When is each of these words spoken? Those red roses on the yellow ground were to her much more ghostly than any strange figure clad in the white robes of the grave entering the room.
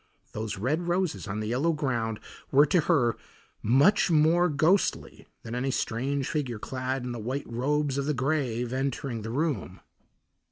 Those 0.31 0.57
red 0.57 0.87
roses 0.87 1.27
on 1.27 1.41
the 1.41 1.47
yellow 1.49 1.73
ground 1.73 2.19
were 2.49 2.65
to 2.65 2.79
her 2.81 3.15
much 3.61 4.09
more 4.09 4.49
ghostly 4.49 5.27
than 5.43 5.53
any 5.53 5.69
strange 5.69 6.27
figure 6.27 6.57
clad 6.57 7.03
in 7.03 7.11
the 7.11 7.19
white 7.19 7.45
robes 7.45 7.99
of 7.99 8.07
the 8.07 8.15
grave 8.15 8.73
entering 8.73 9.21
the 9.21 9.29
room. 9.29 9.79